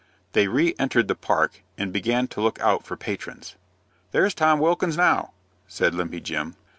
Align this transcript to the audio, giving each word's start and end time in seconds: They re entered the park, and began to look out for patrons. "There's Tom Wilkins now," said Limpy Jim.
They 0.31 0.47
re 0.47 0.73
entered 0.79 1.07
the 1.07 1.13
park, 1.13 1.61
and 1.77 1.93
began 1.93 2.27
to 2.29 2.41
look 2.41 2.59
out 2.59 2.83
for 2.83 2.97
patrons. 2.97 3.53
"There's 4.13 4.33
Tom 4.33 4.57
Wilkins 4.59 4.97
now," 4.97 5.31
said 5.67 5.93
Limpy 5.93 6.21
Jim. 6.21 6.55